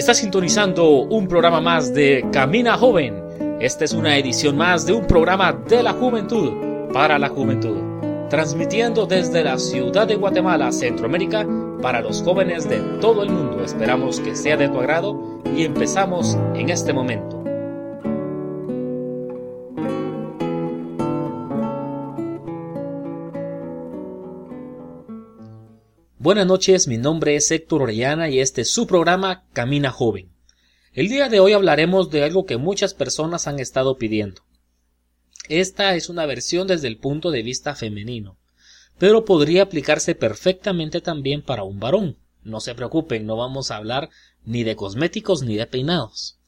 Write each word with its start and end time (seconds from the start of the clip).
Está 0.00 0.14
sintonizando 0.14 1.02
un 1.02 1.28
programa 1.28 1.60
más 1.60 1.92
de 1.92 2.24
Camina 2.32 2.78
Joven. 2.78 3.22
Esta 3.60 3.84
es 3.84 3.92
una 3.92 4.16
edición 4.16 4.56
más 4.56 4.86
de 4.86 4.94
un 4.94 5.06
programa 5.06 5.52
de 5.52 5.82
la 5.82 5.92
juventud 5.92 6.88
para 6.90 7.18
la 7.18 7.28
juventud, 7.28 7.76
transmitiendo 8.30 9.04
desde 9.04 9.44
la 9.44 9.58
ciudad 9.58 10.08
de 10.08 10.16
Guatemala, 10.16 10.72
Centroamérica, 10.72 11.46
para 11.82 12.00
los 12.00 12.22
jóvenes 12.22 12.66
de 12.66 12.78
todo 13.02 13.22
el 13.22 13.28
mundo. 13.28 13.62
Esperamos 13.62 14.20
que 14.20 14.34
sea 14.34 14.56
de 14.56 14.70
tu 14.70 14.78
agrado 14.78 15.20
y 15.54 15.64
empezamos 15.66 16.38
en 16.54 16.70
este 16.70 16.94
momento. 16.94 17.39
Buenas 26.22 26.46
noches, 26.46 26.86
mi 26.86 26.98
nombre 26.98 27.34
es 27.34 27.50
Héctor 27.50 27.80
Orellana 27.80 28.28
y 28.28 28.40
este 28.40 28.60
es 28.60 28.70
su 28.70 28.86
programa 28.86 29.46
Camina 29.54 29.90
Joven. 29.90 30.30
El 30.92 31.08
día 31.08 31.30
de 31.30 31.40
hoy 31.40 31.54
hablaremos 31.54 32.10
de 32.10 32.22
algo 32.22 32.44
que 32.44 32.58
muchas 32.58 32.92
personas 32.92 33.46
han 33.46 33.58
estado 33.58 33.96
pidiendo. 33.96 34.42
Esta 35.48 35.94
es 35.94 36.10
una 36.10 36.26
versión 36.26 36.66
desde 36.66 36.88
el 36.88 36.98
punto 36.98 37.30
de 37.30 37.42
vista 37.42 37.74
femenino, 37.74 38.36
pero 38.98 39.24
podría 39.24 39.62
aplicarse 39.62 40.14
perfectamente 40.14 41.00
también 41.00 41.40
para 41.40 41.62
un 41.62 41.80
varón. 41.80 42.18
No 42.42 42.60
se 42.60 42.74
preocupen, 42.74 43.24
no 43.24 43.36
vamos 43.36 43.70
a 43.70 43.76
hablar 43.76 44.10
ni 44.44 44.62
de 44.62 44.76
cosméticos 44.76 45.42
ni 45.42 45.56
de 45.56 45.66
peinados. 45.66 46.38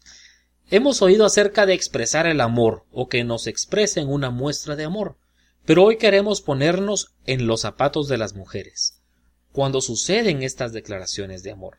Hemos 0.71 1.01
oído 1.01 1.25
acerca 1.25 1.65
de 1.65 1.73
expresar 1.73 2.27
el 2.27 2.43
amor 2.43 2.85
o 2.93 3.09
que 3.09 3.25
nos 3.25 3.47
expresen 3.47 4.11
una 4.11 4.29
muestra 4.29 4.77
de 4.77 4.85
amor, 4.85 5.17
pero 5.65 5.83
hoy 5.83 5.97
queremos 5.97 6.43
ponernos 6.43 7.15
en 7.25 7.47
los 7.47 7.63
zapatos 7.63 8.07
de 8.09 8.19
las 8.19 8.35
mujeres 8.35 8.99
cuando 9.53 9.81
suceden 9.81 10.43
estas 10.43 10.73
declaraciones 10.73 11.43
de 11.43 11.53
amor. 11.53 11.79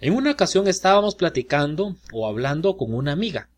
En 0.00 0.14
una 0.14 0.30
ocasión 0.30 0.68
estábamos 0.68 1.16
platicando 1.16 1.96
o 2.12 2.26
hablando 2.26 2.76
con 2.76 2.94
una 2.94 3.12
amiga, 3.12 3.50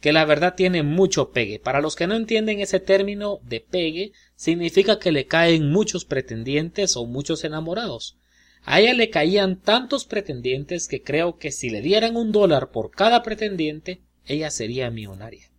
que 0.00 0.12
la 0.12 0.24
verdad 0.24 0.54
tiene 0.56 0.84
mucho 0.84 1.32
pegue. 1.32 1.58
Para 1.58 1.80
los 1.80 1.96
que 1.96 2.06
no 2.06 2.14
entienden 2.14 2.60
ese 2.60 2.78
término 2.78 3.40
de 3.42 3.60
pegue, 3.60 4.12
significa 4.36 5.00
que 5.00 5.10
le 5.10 5.26
caen 5.26 5.70
muchos 5.70 6.04
pretendientes 6.04 6.96
o 6.96 7.04
muchos 7.04 7.42
enamorados. 7.42 8.16
A 8.62 8.80
ella 8.80 8.94
le 8.94 9.10
caían 9.10 9.60
tantos 9.60 10.04
pretendientes 10.04 10.86
que 10.86 11.02
creo 11.02 11.36
que 11.36 11.50
si 11.50 11.68
le 11.68 11.80
dieran 11.80 12.16
un 12.16 12.30
dólar 12.30 12.70
por 12.70 12.92
cada 12.92 13.24
pretendiente, 13.24 14.02
ella 14.24 14.50
sería 14.50 14.90
millonaria. 14.90 15.50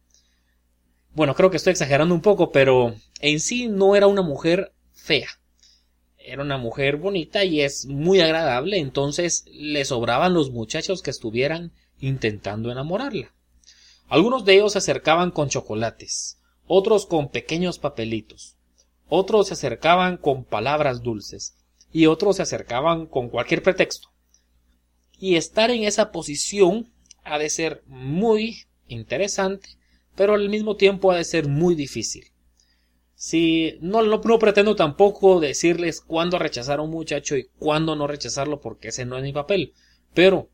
Bueno, 1.13 1.35
creo 1.35 1.49
que 1.49 1.57
estoy 1.57 1.71
exagerando 1.71 2.15
un 2.15 2.21
poco, 2.21 2.51
pero 2.51 2.95
en 3.19 3.41
sí 3.41 3.67
no 3.67 3.95
era 3.95 4.07
una 4.07 4.21
mujer 4.21 4.71
fea 4.93 5.38
era 6.31 6.44
una 6.44 6.58
mujer 6.58 6.97
bonita 6.97 7.44
y 7.44 7.61
es 7.61 7.85
muy 7.85 8.22
agradable, 8.22 8.77
entonces 8.77 9.45
le 9.52 9.83
sobraban 9.85 10.33
los 10.33 10.52
muchachos 10.52 11.02
que 11.02 11.09
estuvieran 11.09 11.71
intentando 11.99 12.71
enamorarla. 12.71 13.33
Algunos 14.08 14.45
de 14.45 14.55
ellos 14.55 14.73
se 14.73 14.80
acercaban 14.80 15.31
con 15.31 15.49
chocolates, 15.49 16.39
otros 16.67 17.05
con 17.05 17.30
pequeños 17.30 17.80
papelitos, 17.80 18.58
otros 19.08 19.47
se 19.47 19.53
acercaban 19.53 20.17
con 20.17 20.44
palabras 20.44 21.02
dulces, 21.02 21.55
y 21.91 22.05
otros 22.05 22.38
se 22.38 22.43
acercaban 22.43 23.08
con 23.08 23.30
cualquier 23.30 23.64
pretexto. 23.64 24.09
Y 25.17 25.36
estar 25.36 25.71
en 25.71 25.83
esa 25.83 26.11
posición 26.11 26.91
ha 27.23 27.39
de 27.39 27.49
ser 27.49 27.83
muy 27.88 28.66
interesante, 28.88 29.70
pero 30.15 30.33
al 30.33 30.49
mismo 30.49 30.76
tiempo 30.76 31.11
ha 31.11 31.17
de 31.17 31.23
ser 31.23 31.48
muy 31.48 31.76
difícil. 31.76 32.26
Si 33.21 33.77
no, 33.81 34.02
no, 34.02 34.39
pretendo 34.39 34.77
tampoco 34.77 35.41
decirles 35.41 35.99
cuándo 35.99 36.39
rechazar 36.39 36.80
a 36.80 36.83
un 36.83 36.91
muchacho 36.91 37.35
y 37.35 37.49
cuándo 37.59 37.97
no 37.97 38.07
rechazarlo 38.07 38.61
porque 38.61 38.87
ese 38.87 39.03
no 39.03 39.17
es 39.17 39.23
mi 39.23 39.33
papel. 39.33 39.73
Pero 40.13 40.49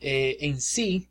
eh, 0.00 0.36
en 0.40 0.60
sí, 0.60 1.10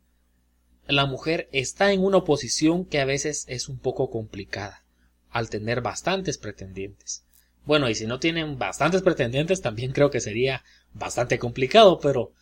la 0.86 1.06
mujer 1.06 1.48
está 1.52 1.94
en 1.94 2.04
una 2.04 2.24
posición 2.24 2.84
que 2.84 3.00
a 3.00 3.06
veces 3.06 3.46
es 3.48 3.70
un 3.70 3.78
poco 3.78 4.10
complicada 4.10 4.84
al 5.30 5.48
tener 5.48 5.80
bastantes 5.80 6.36
pretendientes. 6.36 7.24
Bueno, 7.64 7.88
y 7.88 7.94
si 7.94 8.06
no 8.06 8.20
tienen 8.20 8.58
bastantes 8.58 9.00
pretendientes, 9.00 9.62
también 9.62 9.92
creo 9.92 10.10
que 10.10 10.20
sería 10.20 10.62
bastante 10.92 11.38
complicado, 11.38 12.00
pero 12.00 12.32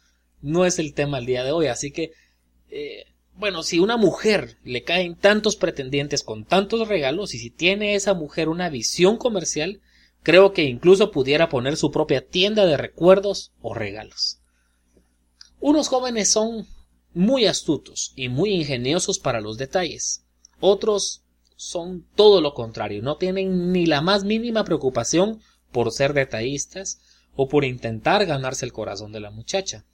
no 0.43 0.67
es 0.67 0.81
el 0.81 0.93
tema 0.93 1.19
el 1.19 1.27
día 1.27 1.45
de 1.45 1.53
hoy. 1.53 1.69
Así 1.69 1.93
que 1.93 2.11
eh, 2.69 3.05
bueno, 3.39 3.63
si 3.63 3.79
una 3.79 3.97
mujer 3.97 4.59
le 4.65 4.83
caen 4.83 5.15
tantos 5.15 5.57
pretendientes 5.57 6.23
con 6.23 6.45
tantos 6.45 6.89
regalos 6.89 7.35
y 7.35 7.39
si 7.39 7.51
tiene 7.51 7.95
esa 7.95 8.15
mujer 8.15 8.49
una 8.49 8.71
visión 8.71 9.19
comercial, 9.19 9.81
creo 10.23 10.53
que 10.53 10.65
incluso 10.65 11.11
pudiera 11.11 11.49
poner 11.49 11.77
su 11.77 11.91
propia 11.91 12.27
tienda 12.27 12.65
de 12.65 12.77
recuerdos 12.77 13.53
o 13.61 13.75
regalos. 13.75 14.41
Unos 15.61 15.89
jóvenes 15.89 16.31
son 16.31 16.67
muy 17.13 17.47
astutos 17.47 18.13
y 18.17 18.29
muy 18.29 18.51
ingeniosos 18.51 19.19
para 19.19 19.41
los 19.41 19.59
detalles. 19.59 20.25
Otros 20.61 21.23
son 21.57 22.07
todo 22.15 22.41
lo 22.41 22.55
contrario, 22.55 23.03
no 23.03 23.17
tienen 23.17 23.73
ni 23.73 23.87
la 23.87 24.01
más 24.01 24.25
mínima 24.25 24.65
preocupación 24.65 25.41
por 25.73 25.93
ser 25.93 26.13
detallistas 26.15 27.01
o 27.35 27.49
por 27.49 27.65
intentar 27.65 28.25
ganarse 28.25 28.65
el 28.65 28.73
corazón 28.73 29.13
de 29.13 29.21
la 29.21 29.31
muchacha. 29.31 29.85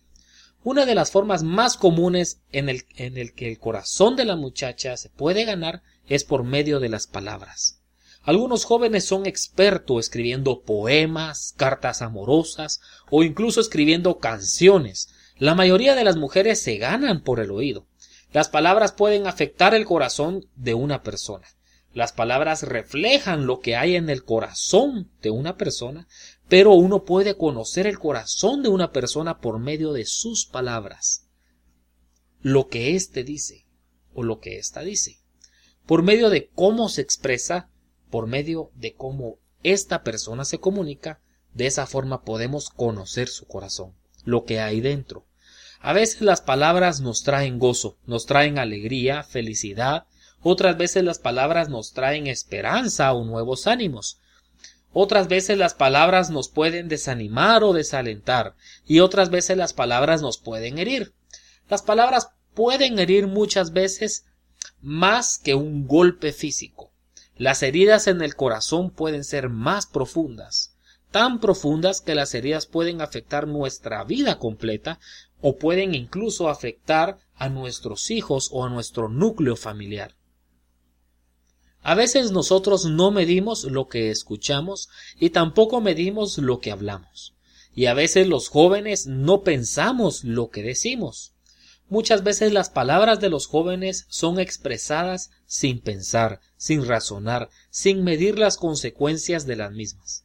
Una 0.64 0.86
de 0.86 0.94
las 0.94 1.10
formas 1.10 1.42
más 1.42 1.76
comunes 1.76 2.40
en 2.52 2.68
el, 2.68 2.84
en 2.96 3.18
el 3.18 3.34
que 3.34 3.48
el 3.48 3.58
corazón 3.58 4.14
de 4.14 4.24
la 4.24 4.36
muchacha 4.36 4.96
se 4.96 5.08
puede 5.08 5.44
ganar 5.44 5.82
es 6.06 6.22
por 6.22 6.44
medio 6.44 6.78
de 6.78 6.88
las 6.88 7.08
palabras. 7.08 7.80
Algunos 8.22 8.64
jóvenes 8.64 9.04
son 9.04 9.26
expertos 9.26 9.98
escribiendo 9.98 10.62
poemas, 10.62 11.52
cartas 11.56 12.00
amorosas 12.00 12.80
o 13.10 13.24
incluso 13.24 13.60
escribiendo 13.60 14.18
canciones. 14.18 15.08
La 15.36 15.56
mayoría 15.56 15.96
de 15.96 16.04
las 16.04 16.16
mujeres 16.16 16.62
se 16.62 16.76
ganan 16.76 17.22
por 17.22 17.40
el 17.40 17.50
oído. 17.50 17.88
Las 18.32 18.48
palabras 18.48 18.92
pueden 18.92 19.26
afectar 19.26 19.74
el 19.74 19.84
corazón 19.84 20.46
de 20.54 20.74
una 20.74 21.02
persona. 21.02 21.48
Las 21.94 22.12
palabras 22.12 22.62
reflejan 22.62 23.46
lo 23.46 23.60
que 23.60 23.76
hay 23.76 23.96
en 23.96 24.08
el 24.08 24.24
corazón 24.24 25.10
de 25.20 25.30
una 25.30 25.56
persona, 25.56 26.08
pero 26.48 26.72
uno 26.74 27.04
puede 27.04 27.36
conocer 27.36 27.86
el 27.86 27.98
corazón 27.98 28.62
de 28.62 28.68
una 28.68 28.92
persona 28.92 29.40
por 29.40 29.58
medio 29.58 29.92
de 29.92 30.04
sus 30.04 30.46
palabras. 30.46 31.26
Lo 32.40 32.68
que 32.68 32.94
éste 32.96 33.24
dice 33.24 33.66
o 34.14 34.22
lo 34.22 34.40
que 34.40 34.58
ésta 34.58 34.80
dice. 34.82 35.20
Por 35.86 36.02
medio 36.02 36.30
de 36.30 36.48
cómo 36.48 36.88
se 36.88 37.00
expresa, 37.00 37.70
por 38.10 38.26
medio 38.26 38.70
de 38.74 38.94
cómo 38.94 39.38
esta 39.62 40.02
persona 40.02 40.44
se 40.44 40.58
comunica, 40.58 41.20
de 41.54 41.66
esa 41.66 41.86
forma 41.86 42.24
podemos 42.24 42.70
conocer 42.70 43.28
su 43.28 43.46
corazón, 43.46 43.94
lo 44.24 44.44
que 44.44 44.60
hay 44.60 44.80
dentro. 44.80 45.26
A 45.80 45.92
veces 45.92 46.22
las 46.22 46.40
palabras 46.40 47.00
nos 47.00 47.22
traen 47.22 47.58
gozo, 47.58 47.98
nos 48.06 48.26
traen 48.26 48.58
alegría, 48.58 49.22
felicidad, 49.22 50.06
otras 50.40 50.76
veces 50.76 51.04
las 51.04 51.18
palabras 51.18 51.68
nos 51.68 51.92
traen 51.92 52.26
esperanza 52.26 53.12
o 53.12 53.24
nuevos 53.24 53.66
ánimos. 53.66 54.18
Otras 54.92 55.28
veces 55.28 55.56
las 55.56 55.74
palabras 55.74 56.30
nos 56.30 56.48
pueden 56.48 56.88
desanimar 56.88 57.64
o 57.64 57.72
desalentar, 57.72 58.54
y 58.86 59.00
otras 59.00 59.30
veces 59.30 59.56
las 59.56 59.72
palabras 59.72 60.20
nos 60.20 60.38
pueden 60.38 60.78
herir. 60.78 61.14
Las 61.68 61.82
palabras 61.82 62.28
pueden 62.54 62.98
herir 62.98 63.26
muchas 63.26 63.72
veces 63.72 64.26
más 64.82 65.38
que 65.38 65.54
un 65.54 65.86
golpe 65.86 66.32
físico. 66.32 66.92
Las 67.36 67.62
heridas 67.62 68.06
en 68.06 68.20
el 68.20 68.36
corazón 68.36 68.90
pueden 68.90 69.24
ser 69.24 69.48
más 69.48 69.86
profundas, 69.86 70.76
tan 71.10 71.40
profundas 71.40 72.02
que 72.02 72.14
las 72.14 72.34
heridas 72.34 72.66
pueden 72.66 73.00
afectar 73.00 73.48
nuestra 73.48 74.04
vida 74.04 74.38
completa 74.38 75.00
o 75.40 75.56
pueden 75.56 75.94
incluso 75.94 76.48
afectar 76.48 77.18
a 77.34 77.48
nuestros 77.48 78.10
hijos 78.10 78.50
o 78.52 78.64
a 78.66 78.68
nuestro 78.68 79.08
núcleo 79.08 79.56
familiar. 79.56 80.14
A 81.82 81.94
veces 81.96 82.30
nosotros 82.30 82.84
no 82.84 83.10
medimos 83.10 83.64
lo 83.64 83.88
que 83.88 84.10
escuchamos 84.10 84.88
y 85.18 85.30
tampoco 85.30 85.80
medimos 85.80 86.38
lo 86.38 86.60
que 86.60 86.70
hablamos. 86.70 87.34
Y 87.74 87.86
a 87.86 87.94
veces 87.94 88.28
los 88.28 88.48
jóvenes 88.48 89.06
no 89.06 89.42
pensamos 89.42 90.22
lo 90.22 90.50
que 90.50 90.62
decimos. 90.62 91.32
Muchas 91.88 92.22
veces 92.22 92.52
las 92.52 92.70
palabras 92.70 93.20
de 93.20 93.28
los 93.28 93.46
jóvenes 93.46 94.06
son 94.08 94.38
expresadas 94.38 95.30
sin 95.44 95.80
pensar, 95.80 96.40
sin 96.56 96.86
razonar, 96.86 97.50
sin 97.70 98.04
medir 98.04 98.38
las 98.38 98.56
consecuencias 98.56 99.46
de 99.46 99.56
las 99.56 99.72
mismas. 99.72 100.24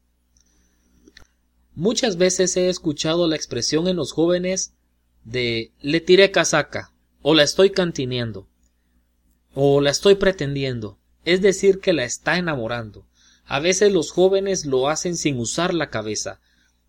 Muchas 1.74 2.18
veces 2.18 2.56
he 2.56 2.69
escuchado 2.69 3.27
la 3.27 3.36
expresión 3.36 3.88
en 3.88 3.98
los 3.98 4.12
jóvenes 4.12 4.74
de 5.24 5.74
le 5.81 6.00
tiré 6.00 6.31
casaca, 6.31 6.94
o 7.21 7.33
la 7.33 7.44
estoy 7.44 7.71
cantineando, 7.71 8.48
o 9.54 9.81
la 9.81 9.89
estoy 9.89 10.15
pretendiendo, 10.15 11.00
es 11.27 11.41
decir, 11.41 11.81
que 11.81 11.91
la 11.91 12.06
está 12.06 12.38
enamorando. 12.38 13.06
A 13.45 13.59
veces 13.59 13.91
los 13.91 14.12
jóvenes 14.12 14.65
lo 14.65 14.88
hacen 14.88 15.18
sin 15.18 15.38
usar 15.38 15.74
la 15.74 15.89
cabeza, 15.89 16.39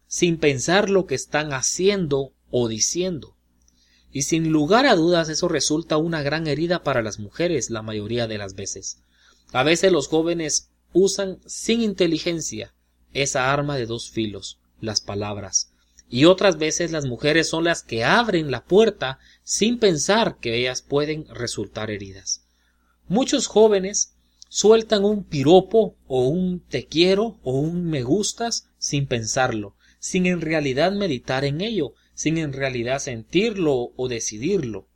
sin 0.06 0.38
pensar 0.38 0.90
lo 0.90 1.06
que 1.06 1.16
están 1.16 1.52
haciendo 1.52 2.32
o 2.48 2.68
diciendo. 2.68 3.36
Y 4.12 4.22
sin 4.22 4.52
lugar 4.52 4.86
a 4.86 4.94
dudas 4.94 5.28
eso 5.28 5.48
resulta 5.48 5.96
una 5.96 6.22
gran 6.22 6.46
herida 6.46 6.84
para 6.84 7.02
las 7.02 7.18
mujeres 7.18 7.68
la 7.68 7.82
mayoría 7.82 8.28
de 8.28 8.38
las 8.38 8.54
veces. 8.54 9.00
A 9.52 9.64
veces 9.64 9.90
los 9.90 10.06
jóvenes 10.06 10.70
usan 10.92 11.40
sin 11.44 11.80
inteligencia 11.80 12.72
esa 13.12 13.52
arma 13.52 13.76
de 13.76 13.86
dos 13.86 14.08
filos, 14.08 14.60
las 14.80 15.00
palabras, 15.00 15.72
y 16.08 16.26
otras 16.26 16.58
veces 16.58 16.92
las 16.92 17.06
mujeres 17.06 17.48
son 17.48 17.64
las 17.64 17.82
que 17.82 18.04
abren 18.04 18.52
la 18.52 18.62
puerta 18.62 19.18
sin 19.42 19.80
pensar 19.80 20.38
que 20.38 20.56
ellas 20.60 20.80
pueden 20.80 21.26
resultar 21.26 21.90
heridas. 21.90 22.44
Muchos 23.08 23.48
jóvenes 23.48 24.14
sueltan 24.48 25.04
un 25.04 25.24
piropo 25.24 25.96
o 26.06 26.28
un 26.28 26.60
te 26.60 26.86
quiero 26.86 27.38
o 27.42 27.58
un 27.58 27.84
me 27.84 28.02
gustas 28.02 28.68
sin 28.78 29.06
pensarlo, 29.06 29.76
sin 29.98 30.26
en 30.26 30.40
realidad 30.40 30.92
meditar 30.92 31.44
en 31.44 31.60
ello, 31.60 31.92
sin 32.14 32.38
en 32.38 32.52
realidad 32.52 32.98
sentirlo 32.98 33.92
o 33.96 34.08
decidirlo. 34.08 34.88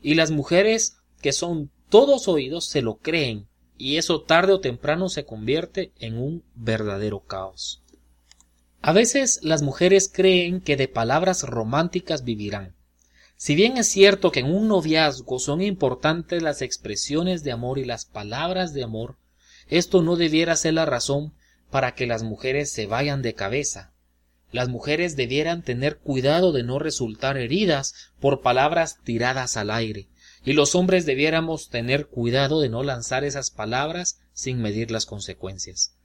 Y 0.00 0.14
las 0.14 0.30
mujeres 0.30 0.96
que 1.20 1.32
son 1.32 1.70
todos 1.88 2.28
oídos 2.28 2.68
se 2.68 2.82
lo 2.82 2.96
creen, 2.96 3.48
y 3.76 3.96
eso 3.96 4.22
tarde 4.22 4.52
o 4.52 4.60
temprano 4.60 5.08
se 5.08 5.24
convierte 5.24 5.92
en 5.98 6.18
un 6.18 6.44
verdadero 6.54 7.20
caos. 7.20 7.82
A 8.80 8.92
veces 8.92 9.40
las 9.42 9.62
mujeres 9.62 10.10
creen 10.12 10.60
que 10.60 10.76
de 10.76 10.88
palabras 10.88 11.44
románticas 11.44 12.24
vivirán. 12.24 12.74
Si 13.44 13.56
bien 13.56 13.76
es 13.76 13.88
cierto 13.88 14.30
que 14.30 14.38
en 14.38 14.54
un 14.54 14.68
noviazgo 14.68 15.40
son 15.40 15.62
importantes 15.62 16.44
las 16.44 16.62
expresiones 16.62 17.42
de 17.42 17.50
amor 17.50 17.80
y 17.80 17.84
las 17.84 18.04
palabras 18.04 18.72
de 18.72 18.84
amor, 18.84 19.16
esto 19.68 20.00
no 20.00 20.14
debiera 20.14 20.54
ser 20.54 20.74
la 20.74 20.86
razón 20.86 21.34
para 21.68 21.96
que 21.96 22.06
las 22.06 22.22
mujeres 22.22 22.70
se 22.70 22.86
vayan 22.86 23.20
de 23.20 23.34
cabeza. 23.34 23.94
Las 24.52 24.68
mujeres 24.68 25.16
debieran 25.16 25.62
tener 25.62 25.98
cuidado 25.98 26.52
de 26.52 26.62
no 26.62 26.78
resultar 26.78 27.36
heridas 27.36 28.12
por 28.20 28.42
palabras 28.42 28.98
tiradas 29.02 29.56
al 29.56 29.72
aire, 29.72 30.06
y 30.44 30.52
los 30.52 30.76
hombres 30.76 31.04
debiéramos 31.04 31.68
tener 31.68 32.06
cuidado 32.06 32.60
de 32.60 32.68
no 32.68 32.84
lanzar 32.84 33.24
esas 33.24 33.50
palabras 33.50 34.20
sin 34.32 34.62
medir 34.62 34.92
las 34.92 35.04
consecuencias. 35.04 35.96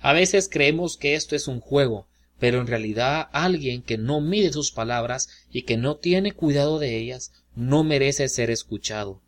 A 0.00 0.14
veces 0.14 0.48
creemos 0.50 0.96
que 0.96 1.14
esto 1.14 1.36
es 1.36 1.46
un 1.46 1.60
juego, 1.60 2.08
pero 2.38 2.60
en 2.60 2.66
realidad 2.66 3.28
alguien 3.32 3.82
que 3.82 3.98
no 3.98 4.20
mide 4.20 4.52
sus 4.52 4.70
palabras 4.70 5.28
y 5.50 5.62
que 5.62 5.76
no 5.76 5.96
tiene 5.96 6.32
cuidado 6.32 6.78
de 6.78 6.96
ellas 6.96 7.32
no 7.54 7.84
merece 7.84 8.28
ser 8.28 8.50
escuchado. 8.50 9.22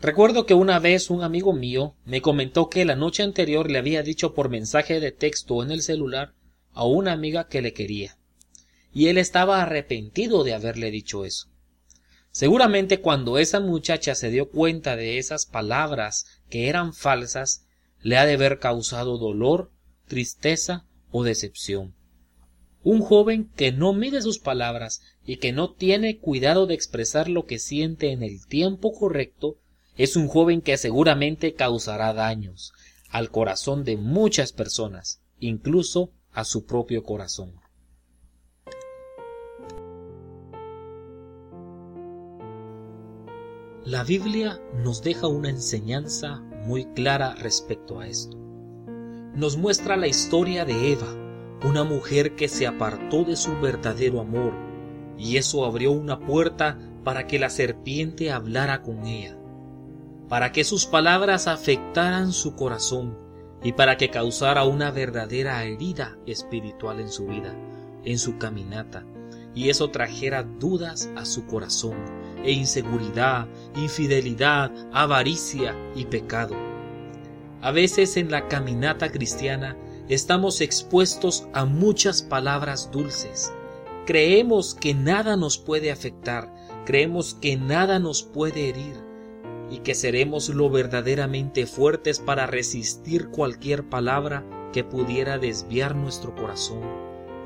Recuerdo 0.00 0.44
que 0.46 0.54
una 0.54 0.78
vez 0.78 1.10
un 1.10 1.22
amigo 1.22 1.52
mío 1.52 1.94
me 2.04 2.20
comentó 2.20 2.68
que 2.68 2.84
la 2.84 2.96
noche 2.96 3.22
anterior 3.22 3.70
le 3.70 3.78
había 3.78 4.02
dicho 4.02 4.34
por 4.34 4.48
mensaje 4.48 5.00
de 5.00 5.12
texto 5.12 5.62
en 5.62 5.70
el 5.70 5.82
celular 5.82 6.34
a 6.72 6.84
una 6.84 7.12
amiga 7.12 7.48
que 7.48 7.62
le 7.62 7.72
quería, 7.72 8.18
y 8.92 9.08
él 9.08 9.18
estaba 9.18 9.62
arrepentido 9.62 10.44
de 10.44 10.54
haberle 10.54 10.90
dicho 10.90 11.24
eso. 11.24 11.48
Seguramente 12.30 13.00
cuando 13.00 13.38
esa 13.38 13.60
muchacha 13.60 14.14
se 14.14 14.30
dio 14.30 14.50
cuenta 14.50 14.96
de 14.96 15.18
esas 15.18 15.46
palabras 15.46 16.26
que 16.50 16.68
eran 16.68 16.92
falsas, 16.92 17.66
le 18.02 18.16
ha 18.18 18.26
de 18.26 18.34
haber 18.34 18.58
causado 18.58 19.18
dolor, 19.18 19.70
tristeza 20.08 20.84
o 21.16 21.22
decepción. 21.22 21.94
Un 22.82 23.00
joven 23.00 23.48
que 23.54 23.70
no 23.70 23.92
mide 23.92 24.20
sus 24.20 24.40
palabras 24.40 25.00
y 25.24 25.36
que 25.36 25.52
no 25.52 25.72
tiene 25.72 26.18
cuidado 26.18 26.66
de 26.66 26.74
expresar 26.74 27.28
lo 27.28 27.46
que 27.46 27.60
siente 27.60 28.10
en 28.10 28.24
el 28.24 28.44
tiempo 28.48 28.92
correcto, 28.92 29.56
es 29.96 30.16
un 30.16 30.26
joven 30.26 30.60
que 30.60 30.76
seguramente 30.76 31.54
causará 31.54 32.12
daños 32.14 32.72
al 33.10 33.30
corazón 33.30 33.84
de 33.84 33.96
muchas 33.96 34.52
personas, 34.52 35.20
incluso 35.38 36.10
a 36.32 36.44
su 36.44 36.66
propio 36.66 37.04
corazón. 37.04 37.54
La 43.84 44.02
Biblia 44.02 44.60
nos 44.82 45.00
deja 45.00 45.28
una 45.28 45.48
enseñanza 45.48 46.40
muy 46.66 46.86
clara 46.86 47.36
respecto 47.36 48.00
a 48.00 48.08
esto 48.08 48.43
nos 49.34 49.56
muestra 49.56 49.96
la 49.96 50.06
historia 50.06 50.64
de 50.64 50.92
Eva, 50.92 51.08
una 51.64 51.82
mujer 51.82 52.36
que 52.36 52.48
se 52.48 52.66
apartó 52.66 53.24
de 53.24 53.36
su 53.36 53.58
verdadero 53.60 54.20
amor, 54.20 54.52
y 55.18 55.36
eso 55.36 55.64
abrió 55.64 55.92
una 55.92 56.20
puerta 56.20 56.78
para 57.02 57.26
que 57.26 57.38
la 57.38 57.50
serpiente 57.50 58.30
hablara 58.30 58.82
con 58.82 59.06
ella, 59.06 59.36
para 60.28 60.52
que 60.52 60.62
sus 60.62 60.86
palabras 60.86 61.48
afectaran 61.48 62.32
su 62.32 62.54
corazón 62.54 63.18
y 63.62 63.72
para 63.72 63.96
que 63.96 64.10
causara 64.10 64.64
una 64.64 64.90
verdadera 64.90 65.64
herida 65.64 66.16
espiritual 66.26 67.00
en 67.00 67.08
su 67.08 67.26
vida, 67.26 67.56
en 68.04 68.18
su 68.18 68.38
caminata, 68.38 69.04
y 69.54 69.68
eso 69.68 69.90
trajera 69.90 70.42
dudas 70.42 71.10
a 71.16 71.24
su 71.24 71.46
corazón, 71.46 71.96
e 72.44 72.52
inseguridad, 72.52 73.48
infidelidad, 73.74 74.70
avaricia 74.92 75.74
y 75.94 76.04
pecado. 76.04 76.73
A 77.64 77.70
veces 77.70 78.18
en 78.18 78.30
la 78.30 78.46
caminata 78.46 79.10
cristiana 79.10 79.74
estamos 80.10 80.60
expuestos 80.60 81.48
a 81.54 81.64
muchas 81.64 82.22
palabras 82.22 82.90
dulces. 82.92 83.54
Creemos 84.04 84.74
que 84.74 84.92
nada 84.92 85.34
nos 85.38 85.56
puede 85.56 85.90
afectar, 85.90 86.54
creemos 86.84 87.32
que 87.32 87.56
nada 87.56 87.98
nos 87.98 88.22
puede 88.22 88.68
herir 88.68 89.02
y 89.70 89.78
que 89.78 89.94
seremos 89.94 90.50
lo 90.50 90.68
verdaderamente 90.68 91.64
fuertes 91.64 92.18
para 92.18 92.46
resistir 92.46 93.28
cualquier 93.30 93.88
palabra 93.88 94.44
que 94.74 94.84
pudiera 94.84 95.38
desviar 95.38 95.96
nuestro 95.96 96.34
corazón. 96.34 96.82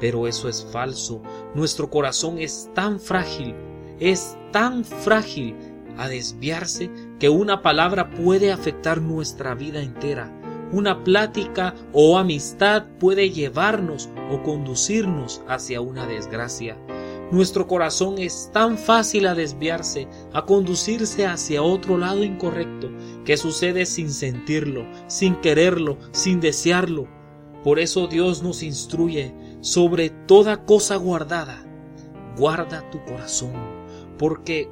Pero 0.01 0.27
eso 0.27 0.49
es 0.49 0.67
falso. 0.73 1.23
Nuestro 1.55 1.91
corazón 1.91 2.41
es 2.41 2.69
tan 2.75 2.99
frágil, 2.99 3.55
es 4.01 4.37
tan 4.51 4.85
frágil 4.85 5.55
a 5.99 6.09
desviarse 6.09 6.91
que 7.19 7.29
una 7.29 7.61
palabra 7.61 8.11
puede 8.11 8.53
afectar 8.53 9.03
nuestra 9.03 9.55
vida 9.55 9.83
entera. 9.83 10.33
Una 10.73 11.03
plática 11.03 11.75
o 11.93 12.19
amistad 12.19 12.85
puede 12.99 13.31
llevarnos 13.31 14.09
o 14.31 14.43
conducirnos 14.43 15.43
hacia 15.49 15.81
una 15.81 16.07
desgracia. 16.07 16.77
Nuestro 17.31 17.67
corazón 17.67 18.17
es 18.19 18.51
tan 18.55 18.79
fácil 18.79 19.27
a 19.27 19.35
desviarse, 19.35 20.09
a 20.33 20.47
conducirse 20.47 21.27
hacia 21.27 21.63
otro 21.63 21.99
lado 21.99 22.25
incorrecto, 22.25 22.91
que 23.25 23.37
sucede 23.37 23.85
sin 23.85 24.11
sentirlo, 24.11 24.87
sin 25.09 25.37
quererlo, 25.37 25.99
sin 26.13 26.41
desearlo. 26.41 27.07
Por 27.65 27.81
eso 27.81 28.07
Dios 28.07 28.43
nos 28.43 28.63
instruye 28.63 29.35
sobre 29.61 30.09
toda 30.09 30.65
cosa 30.65 30.97
guardada. 30.97 31.63
Guarda 32.39 32.89
tu 32.91 33.05
corazón, 33.05 33.53
porque 34.17 34.71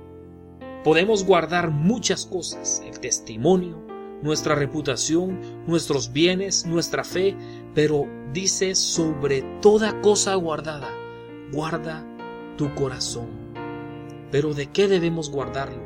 Podemos 0.87 1.25
guardar 1.25 1.73
muchas 1.73 2.27
cosas, 2.27 2.81
el 2.87 3.01
testimonio, 3.01 3.83
nuestra 4.23 4.55
reputación, 4.55 5.41
nuestros 5.67 6.13
bienes, 6.13 6.65
nuestra 6.65 7.03
fe, 7.03 7.35
pero 7.75 8.07
dice 8.33 8.77
sobre 8.77 9.43
toda 9.61 10.01
cosa 10.01 10.37
guardada, 10.37 10.89
guarda 11.51 12.07
tu 12.57 12.73
corazón. 12.77 13.27
Pero 14.31 14.55
¿de 14.55 14.71
qué 14.71 14.87
debemos 14.87 15.29
guardarlo? 15.29 15.83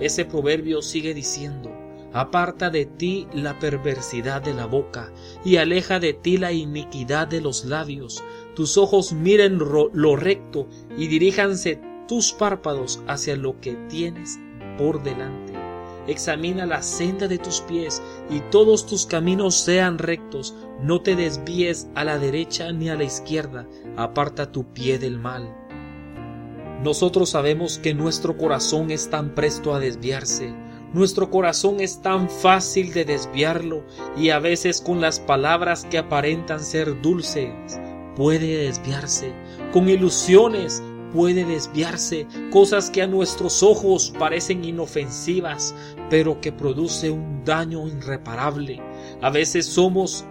Ese 0.00 0.26
proverbio 0.26 0.82
sigue 0.82 1.14
diciendo, 1.14 1.74
aparta 2.12 2.68
de 2.68 2.84
ti 2.84 3.26
la 3.32 3.58
perversidad 3.58 4.42
de 4.42 4.52
la 4.52 4.66
boca 4.66 5.14
y 5.46 5.56
aleja 5.56 5.98
de 5.98 6.12
ti 6.12 6.36
la 6.36 6.52
iniquidad 6.52 7.26
de 7.26 7.40
los 7.40 7.64
labios. 7.64 8.22
Tus 8.54 8.76
ojos 8.76 9.14
miren 9.14 9.58
lo 9.58 10.16
recto 10.16 10.68
y 10.98 11.06
diríjanse 11.06 11.95
tus 12.06 12.32
párpados 12.32 13.02
hacia 13.06 13.36
lo 13.36 13.60
que 13.60 13.74
tienes 13.88 14.38
por 14.78 15.02
delante. 15.02 15.52
Examina 16.06 16.66
la 16.66 16.82
senda 16.82 17.26
de 17.26 17.38
tus 17.38 17.60
pies 17.62 18.00
y 18.30 18.40
todos 18.50 18.86
tus 18.86 19.06
caminos 19.06 19.56
sean 19.56 19.98
rectos. 19.98 20.54
No 20.80 21.02
te 21.02 21.16
desvíes 21.16 21.88
a 21.94 22.04
la 22.04 22.18
derecha 22.18 22.70
ni 22.72 22.88
a 22.88 22.94
la 22.94 23.04
izquierda. 23.04 23.66
Aparta 23.96 24.52
tu 24.52 24.72
pie 24.72 24.98
del 24.98 25.18
mal. 25.18 25.52
Nosotros 26.82 27.30
sabemos 27.30 27.78
que 27.78 27.94
nuestro 27.94 28.36
corazón 28.36 28.90
es 28.90 29.10
tan 29.10 29.34
presto 29.34 29.74
a 29.74 29.80
desviarse. 29.80 30.54
Nuestro 30.92 31.30
corazón 31.30 31.80
es 31.80 32.00
tan 32.00 32.30
fácil 32.30 32.92
de 32.92 33.04
desviarlo 33.04 33.84
y 34.16 34.30
a 34.30 34.38
veces 34.38 34.80
con 34.80 35.00
las 35.00 35.18
palabras 35.18 35.84
que 35.90 35.98
aparentan 35.98 36.60
ser 36.60 37.02
dulces 37.02 37.52
puede 38.14 38.64
desviarse. 38.64 39.32
Con 39.72 39.88
ilusiones 39.88 40.82
puede 41.16 41.46
desviarse, 41.46 42.26
cosas 42.50 42.90
que 42.90 43.00
a 43.00 43.06
nuestros 43.06 43.62
ojos 43.62 44.12
parecen 44.18 44.62
inofensivas, 44.64 45.74
pero 46.10 46.42
que 46.42 46.52
produce 46.52 47.10
un 47.10 47.42
daño 47.42 47.88
irreparable. 47.88 48.82
A 49.22 49.30
veces 49.30 49.64
somos 49.64 50.26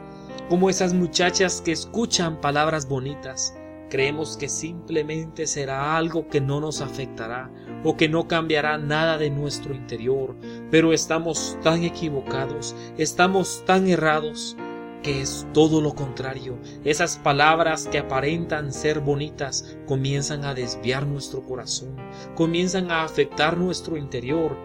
como 0.47 0.69
esas 0.69 0.93
muchachas 0.93 1.59
que 1.59 1.71
escuchan 1.71 2.39
palabras 2.39 2.87
bonitas. 2.87 3.55
Creemos 3.89 4.37
que 4.37 4.47
simplemente 4.47 5.47
será 5.47 5.97
algo 5.97 6.27
que 6.27 6.39
no 6.39 6.61
nos 6.61 6.81
afectará 6.81 7.51
o 7.83 7.97
que 7.97 8.07
no 8.07 8.27
cambiará 8.27 8.77
nada 8.77 9.17
de 9.17 9.31
nuestro 9.31 9.73
interior, 9.73 10.35
pero 10.69 10.93
estamos 10.93 11.57
tan 11.63 11.83
equivocados, 11.83 12.75
estamos 12.99 13.63
tan 13.65 13.87
errados 13.87 14.55
que 15.05 15.21
es 15.21 15.45
todo 15.53 15.81
lo 15.81 15.93
contrario. 15.93 16.57
Esas 16.83 17.19
palabras 17.19 17.87
que 17.87 17.99
aparentan 17.99 18.73
ser 18.73 19.01
bonitas 19.01 19.77
comienzan 19.85 20.45
a 20.45 20.55
desviar 20.55 21.05
nuestro 21.05 21.43
corazón, 21.43 21.95
comienzan 22.33 22.89
a 22.89 23.03
afectar 23.03 23.55
nuestro 23.55 23.97
interior. 23.97 24.57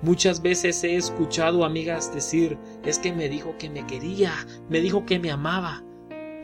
Muchas 0.00 0.42
veces 0.42 0.84
he 0.84 0.94
escuchado 0.94 1.64
amigas 1.64 2.14
decir, 2.14 2.56
es 2.84 3.00
que 3.00 3.12
me 3.12 3.28
dijo 3.28 3.56
que 3.58 3.68
me 3.68 3.84
quería, 3.84 4.32
me 4.68 4.80
dijo 4.80 5.06
que 5.06 5.18
me 5.18 5.32
amaba, 5.32 5.82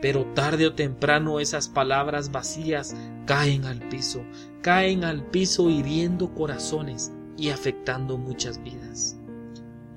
pero 0.01 0.25
tarde 0.33 0.67
o 0.67 0.73
temprano 0.73 1.39
esas 1.39 1.69
palabras 1.69 2.33
vacías 2.33 2.97
caen 3.25 3.63
al 3.63 3.79
piso, 3.87 4.25
caen 4.61 5.05
al 5.05 5.23
piso 5.23 5.69
hiriendo 5.69 6.33
corazones 6.35 7.13
y 7.37 7.51
afectando 7.51 8.17
muchas 8.17 8.61
vidas. 8.61 9.17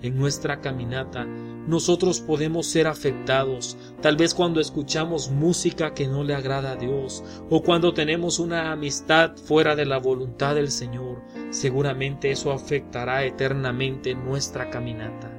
En 0.03 0.17
nuestra 0.17 0.61
caminata 0.61 1.27
nosotros 1.67 2.21
podemos 2.21 2.67
ser 2.67 2.87
afectados, 2.87 3.77
tal 4.01 4.17
vez 4.17 4.35
cuando 4.35 4.61
escuchamos 4.61 5.31
música 5.31 5.95
que 5.95 6.07
no 6.07 6.25
le 6.25 6.35
agrada 6.35 6.73
a 6.73 6.77
Dios 6.77 7.23
o 7.51 7.63
cuando 7.63 7.93
tenemos 7.93 8.39
una 8.39 8.73
amistad 8.73 9.37
fuera 9.37 9.77
de 9.77 9.85
la 9.85 9.99
voluntad 9.99 10.55
del 10.55 10.71
Señor, 10.71 11.23
seguramente 11.51 12.31
eso 12.31 12.53
afectará 12.53 13.25
eternamente 13.25 14.15
nuestra 14.15 14.71
caminata. 14.71 15.31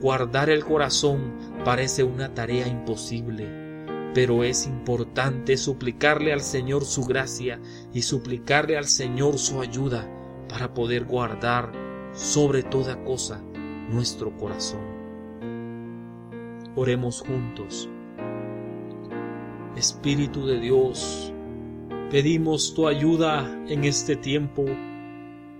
Guardar 0.00 0.50
el 0.50 0.64
corazón 0.64 1.36
parece 1.64 2.04
una 2.04 2.34
tarea 2.34 2.66
imposible, 2.66 3.46
pero 4.14 4.44
es 4.44 4.66
importante 4.66 5.56
suplicarle 5.56 6.32
al 6.32 6.40
Señor 6.40 6.84
su 6.84 7.04
gracia 7.04 7.60
y 7.92 8.02
suplicarle 8.02 8.76
al 8.76 8.86
Señor 8.86 9.38
su 9.38 9.60
ayuda 9.60 10.08
para 10.48 10.74
poder 10.74 11.04
guardar 11.04 11.72
sobre 12.12 12.62
toda 12.62 13.04
cosa 13.04 13.42
nuestro 13.88 14.36
corazón. 14.36 14.97
Oremos 16.80 17.22
juntos. 17.22 17.88
Espíritu 19.74 20.46
de 20.46 20.60
Dios, 20.60 21.32
pedimos 22.08 22.72
tu 22.72 22.86
ayuda 22.86 23.52
en 23.66 23.82
este 23.82 24.14
tiempo, 24.14 24.64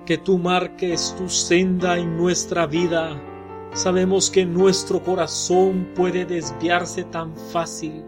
que 0.06 0.16
tú 0.16 0.38
marques 0.38 1.16
tu 1.18 1.28
senda 1.28 1.98
en 1.98 2.16
nuestra 2.16 2.68
vida. 2.68 3.20
Sabemos 3.72 4.30
que 4.30 4.46
nuestro 4.46 5.02
corazón 5.02 5.88
puede 5.96 6.24
desviarse 6.24 7.02
tan 7.02 7.34
fácil. 7.34 8.04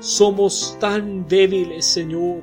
Somos 0.00 0.76
tan 0.80 1.28
débiles, 1.28 1.84
Señor, 1.84 2.42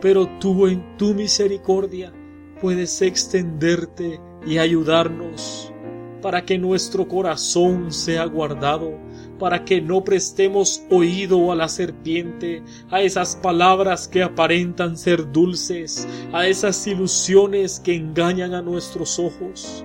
pero 0.00 0.26
tú 0.40 0.66
en 0.66 0.96
tu 0.96 1.14
misericordia 1.14 2.12
puedes 2.60 3.00
extenderte 3.00 4.20
y 4.44 4.58
ayudarnos 4.58 5.72
para 6.20 6.44
que 6.44 6.58
nuestro 6.58 7.06
corazón 7.06 7.92
sea 7.92 8.24
guardado 8.24 9.05
para 9.38 9.64
que 9.64 9.80
no 9.80 10.02
prestemos 10.04 10.82
oído 10.90 11.52
a 11.52 11.56
la 11.56 11.68
serpiente, 11.68 12.62
a 12.90 13.00
esas 13.02 13.36
palabras 13.36 14.08
que 14.08 14.22
aparentan 14.22 14.96
ser 14.96 15.30
dulces, 15.30 16.08
a 16.32 16.46
esas 16.46 16.86
ilusiones 16.86 17.80
que 17.80 17.94
engañan 17.94 18.54
a 18.54 18.62
nuestros 18.62 19.18
ojos. 19.18 19.84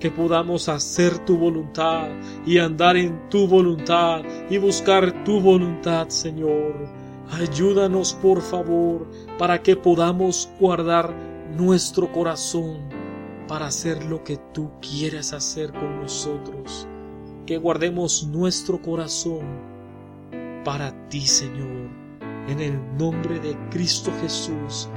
Que 0.00 0.10
podamos 0.10 0.68
hacer 0.68 1.16
tu 1.24 1.36
voluntad 1.36 2.08
y 2.44 2.58
andar 2.58 2.96
en 2.96 3.28
tu 3.28 3.46
voluntad 3.46 4.22
y 4.50 4.58
buscar 4.58 5.22
tu 5.24 5.40
voluntad, 5.40 6.08
Señor. 6.08 6.74
Ayúdanos, 7.30 8.12
por 8.14 8.42
favor, 8.42 9.06
para 9.38 9.62
que 9.62 9.76
podamos 9.76 10.50
guardar 10.58 11.14
nuestro 11.56 12.10
corazón 12.10 12.78
para 13.46 13.66
hacer 13.66 14.04
lo 14.04 14.24
que 14.24 14.38
tú 14.52 14.70
quieres 14.80 15.32
hacer 15.32 15.72
con 15.72 16.00
nosotros 16.00 16.88
que 17.46 17.58
guardemos 17.58 18.26
nuestro 18.26 18.80
corazón 18.80 19.44
para 20.64 21.08
ti, 21.08 21.22
Señor, 21.22 21.90
en 22.48 22.60
el 22.60 22.96
nombre 22.96 23.38
de 23.40 23.56
Cristo 23.70 24.12
Jesús, 24.20 24.88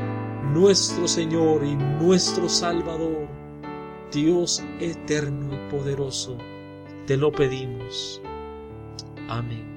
nuestro 0.54 1.08
Señor 1.08 1.64
y 1.64 1.76
nuestro 1.76 2.48
Salvador, 2.48 3.28
Dios 4.12 4.64
eterno 4.80 5.54
y 5.54 5.72
poderoso, 5.72 6.38
te 7.08 7.18
lo 7.18 7.32
pedimos. 7.32 8.22
Amén. 9.28 9.75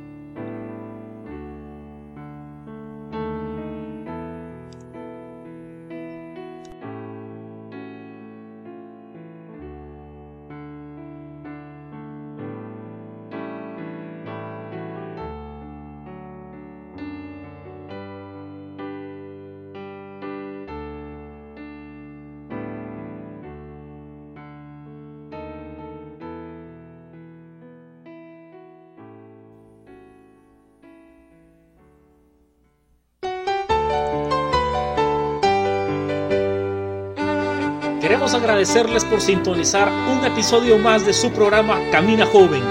Queremos 38.29 38.45
agradecerles 38.45 39.05
por 39.07 39.23
sintonizar 39.23 39.91
un 39.91 40.23
episodio 40.23 40.77
más 40.77 41.07
de 41.07 41.15
su 41.15 41.31
programa 41.31 41.81
Camina 41.91 42.27
Joven. 42.27 42.63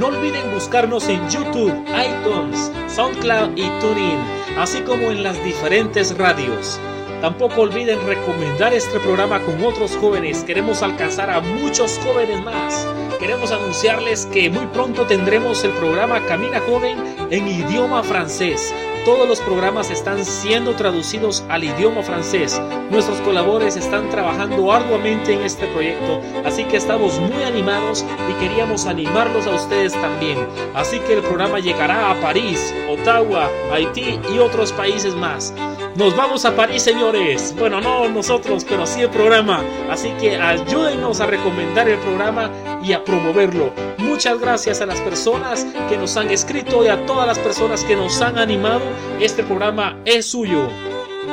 No 0.00 0.08
olviden 0.08 0.52
buscarnos 0.52 1.08
en 1.08 1.20
YouTube, 1.30 1.72
iTunes, 1.86 2.72
SoundCloud 2.88 3.50
y 3.54 3.68
TuneIn, 3.80 4.18
así 4.58 4.80
como 4.80 5.12
en 5.12 5.22
las 5.22 5.40
diferentes 5.44 6.18
radios. 6.18 6.80
Tampoco 7.20 7.60
olviden 7.60 8.04
recomendar 8.04 8.74
este 8.74 8.98
programa 8.98 9.38
con 9.42 9.64
otros 9.64 9.96
jóvenes. 10.00 10.42
Queremos 10.42 10.82
alcanzar 10.82 11.30
a 11.30 11.40
muchos 11.40 12.00
jóvenes 12.02 12.42
más. 12.42 12.84
Queremos 13.20 13.52
anunciarles 13.52 14.26
que 14.26 14.50
muy 14.50 14.66
pronto 14.66 15.06
tendremos 15.06 15.62
el 15.62 15.70
programa 15.74 16.26
Camina 16.26 16.58
Joven 16.58 16.98
en 17.30 17.46
idioma 17.46 18.02
francés 18.02 18.74
todos 19.04 19.28
los 19.28 19.40
programas 19.40 19.90
están 19.90 20.24
siendo 20.24 20.74
traducidos 20.74 21.44
al 21.48 21.64
idioma 21.64 22.02
francés. 22.02 22.60
Nuestros 22.90 23.20
colaboradores 23.20 23.76
están 23.76 24.08
trabajando 24.08 24.72
arduamente 24.72 25.34
en 25.34 25.42
este 25.42 25.66
proyecto, 25.66 26.20
así 26.44 26.64
que 26.64 26.78
estamos 26.78 27.18
muy 27.20 27.42
animados 27.42 28.04
y 28.30 28.32
queríamos 28.40 28.86
animarlos 28.86 29.46
a 29.46 29.54
ustedes 29.54 29.92
también. 29.92 30.38
Así 30.74 30.98
que 31.00 31.14
el 31.14 31.22
programa 31.22 31.58
llegará 31.58 32.10
a 32.10 32.20
París, 32.20 32.74
Ottawa, 32.88 33.50
Haití 33.70 34.18
y 34.34 34.38
otros 34.38 34.72
países 34.72 35.14
más. 35.14 35.52
Nos 35.96 36.16
vamos 36.16 36.44
a 36.44 36.56
París, 36.56 36.82
señores. 36.82 37.54
Bueno, 37.56 37.80
no 37.80 38.08
nosotros, 38.08 38.66
pero 38.68 38.84
sí 38.84 39.02
el 39.02 39.10
programa. 39.10 39.62
Así 39.88 40.10
que 40.20 40.36
ayúdenos 40.36 41.20
a 41.20 41.26
recomendar 41.26 41.88
el 41.88 41.98
programa 41.98 42.50
y 42.82 42.92
a 42.92 43.04
promoverlo. 43.04 43.72
Muchas 43.98 44.40
gracias 44.40 44.80
a 44.80 44.86
las 44.86 45.00
personas 45.00 45.64
que 45.88 45.96
nos 45.96 46.16
han 46.16 46.30
escrito 46.30 46.84
y 46.84 46.88
a 46.88 47.06
todas 47.06 47.28
las 47.28 47.38
personas 47.38 47.84
que 47.84 47.94
nos 47.94 48.20
han 48.22 48.38
animado. 48.38 48.82
Este 49.20 49.44
programa 49.44 49.96
es 50.04 50.26
suyo. 50.26 50.68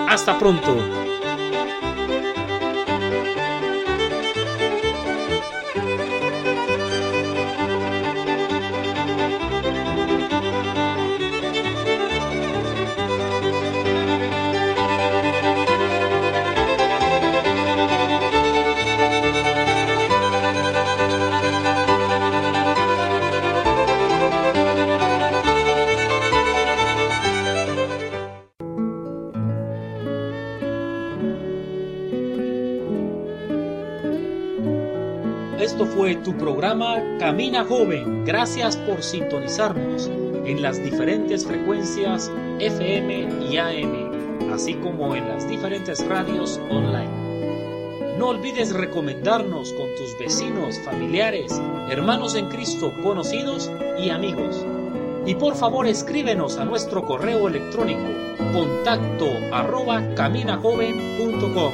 Hasta 0.08 0.38
pronto. 0.38 0.76
Esto 35.82 35.96
fue 35.96 36.16
tu 36.18 36.38
programa 36.38 37.02
Camina 37.18 37.66
Joven. 37.66 38.24
Gracias 38.24 38.78
por 38.78 39.02
sintonizarnos 39.02 40.12
en 40.46 40.62
las 40.62 40.78
diferentes 40.78 41.44
frecuencias 41.44 42.32
FM 42.60 43.48
y 43.50 43.58
AM, 43.58 44.52
así 44.54 44.76
como 44.76 45.16
en 45.16 45.28
las 45.28 45.50
diferentes 45.50 46.08
radios 46.08 46.62
online. 46.70 47.10
No 48.20 48.28
olvides 48.28 48.76
recomendarnos 48.76 49.74
con 49.74 49.88
tus 49.96 50.16
vecinos, 50.20 50.80
familiares, 50.86 51.60
hermanos 51.90 52.36
en 52.36 52.48
Cristo, 52.50 52.94
conocidos 53.02 53.72
y 53.98 54.12
amigos. 54.12 54.64
Y 55.26 55.34
por 55.34 55.56
favor 55.56 55.88
escríbenos 55.88 56.58
a 56.58 56.66
nuestro 56.66 57.08
correo 57.08 57.48
electrónico 57.48 58.08
contacto 58.54 59.26
arroba 59.52 60.04
caminajoven.com 60.14 61.74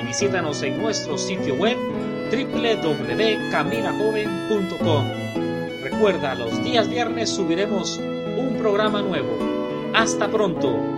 y 0.00 0.02
visítanos 0.04 0.60
en 0.64 0.82
nuestro 0.82 1.16
sitio 1.16 1.54
web 1.54 1.93
www.caminajoven.com. 2.30 5.04
Recuerda, 5.82 6.34
los 6.34 6.64
días 6.64 6.88
viernes 6.88 7.28
subiremos 7.30 7.98
un 7.98 8.56
programa 8.58 9.02
nuevo. 9.02 9.38
Hasta 9.94 10.28
pronto. 10.28 10.93